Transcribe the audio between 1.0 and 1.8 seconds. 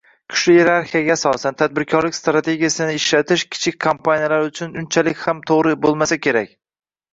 asoslangan